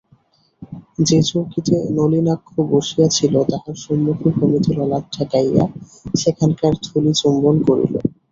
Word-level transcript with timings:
যে 1.07 1.19
চৌকিতে 1.29 1.75
নলিনাক্ষ 1.97 2.49
বসিয়াছিল 2.71 3.33
তাহার 3.49 3.75
সম্মুখে 3.83 4.29
ভূমিতে 4.37 4.71
ললাট 4.77 5.05
ঠেকাইয়া 5.13 5.63
সেখানকার 6.15 6.73
ধূলি 6.85 7.11
চুম্বন 7.19 7.55
করিল। 7.67 7.93